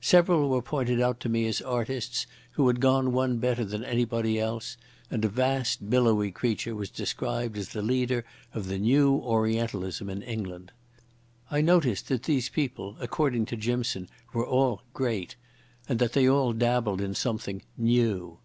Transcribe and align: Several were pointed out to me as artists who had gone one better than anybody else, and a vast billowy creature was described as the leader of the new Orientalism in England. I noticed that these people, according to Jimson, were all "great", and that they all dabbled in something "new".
Several 0.00 0.48
were 0.48 0.62
pointed 0.62 1.00
out 1.00 1.18
to 1.18 1.28
me 1.28 1.44
as 1.48 1.60
artists 1.60 2.28
who 2.52 2.68
had 2.68 2.78
gone 2.78 3.12
one 3.12 3.38
better 3.38 3.64
than 3.64 3.82
anybody 3.84 4.38
else, 4.38 4.76
and 5.10 5.24
a 5.24 5.28
vast 5.28 5.90
billowy 5.90 6.30
creature 6.30 6.76
was 6.76 6.88
described 6.88 7.58
as 7.58 7.70
the 7.70 7.82
leader 7.82 8.24
of 8.54 8.68
the 8.68 8.78
new 8.78 9.14
Orientalism 9.16 10.08
in 10.08 10.22
England. 10.22 10.70
I 11.50 11.62
noticed 11.62 12.06
that 12.10 12.22
these 12.22 12.48
people, 12.48 12.96
according 13.00 13.44
to 13.46 13.56
Jimson, 13.56 14.08
were 14.32 14.46
all 14.46 14.82
"great", 14.94 15.34
and 15.88 15.98
that 15.98 16.12
they 16.12 16.28
all 16.28 16.52
dabbled 16.52 17.00
in 17.00 17.12
something 17.16 17.62
"new". 17.76 18.38